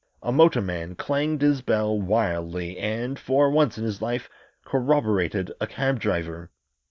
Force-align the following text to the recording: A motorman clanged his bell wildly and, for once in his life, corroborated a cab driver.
A 0.23 0.31
motorman 0.31 0.95
clanged 0.95 1.43
his 1.43 1.61
bell 1.61 1.95
wildly 2.01 2.75
and, 2.79 3.19
for 3.19 3.51
once 3.51 3.77
in 3.77 3.83
his 3.83 4.01
life, 4.01 4.31
corroborated 4.65 5.51
a 5.61 5.67
cab 5.67 5.99
driver. 5.99 6.49